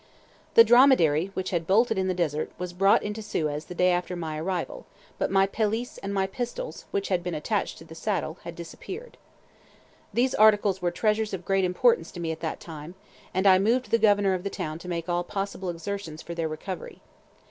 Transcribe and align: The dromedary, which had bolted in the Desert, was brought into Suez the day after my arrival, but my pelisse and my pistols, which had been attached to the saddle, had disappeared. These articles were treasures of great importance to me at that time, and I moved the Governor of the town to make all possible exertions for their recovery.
The 0.55 0.63
dromedary, 0.63 1.29
which 1.35 1.51
had 1.51 1.67
bolted 1.67 1.95
in 1.99 2.07
the 2.07 2.15
Desert, 2.15 2.49
was 2.57 2.73
brought 2.73 3.03
into 3.03 3.21
Suez 3.21 3.65
the 3.65 3.75
day 3.75 3.91
after 3.91 4.15
my 4.15 4.39
arrival, 4.39 4.87
but 5.19 5.29
my 5.29 5.45
pelisse 5.45 5.99
and 5.99 6.11
my 6.11 6.25
pistols, 6.25 6.85
which 6.89 7.09
had 7.09 7.21
been 7.21 7.35
attached 7.35 7.77
to 7.77 7.83
the 7.85 7.93
saddle, 7.93 8.39
had 8.43 8.55
disappeared. 8.55 9.15
These 10.11 10.33
articles 10.33 10.81
were 10.81 10.89
treasures 10.89 11.35
of 11.35 11.45
great 11.45 11.63
importance 11.63 12.09
to 12.13 12.19
me 12.19 12.31
at 12.31 12.39
that 12.39 12.59
time, 12.59 12.95
and 13.31 13.45
I 13.45 13.59
moved 13.59 13.91
the 13.91 13.99
Governor 13.99 14.33
of 14.33 14.41
the 14.43 14.49
town 14.49 14.79
to 14.79 14.87
make 14.87 15.07
all 15.07 15.23
possible 15.23 15.69
exertions 15.69 16.23
for 16.23 16.33
their 16.33 16.47
recovery. 16.49 16.99